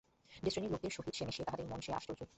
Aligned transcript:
যে 0.43 0.49
শ্রেণীর 0.53 0.73
লোকেদের 0.73 0.95
সহিত 0.97 1.13
সে 1.17 1.23
মেশে, 1.27 1.47
তাহাদের 1.47 1.67
মন 1.71 1.79
সে 1.85 1.89
আর্যশ্চরূপে 1.93 2.13
বুঝিতে 2.13 2.23
পারে। 2.23 2.29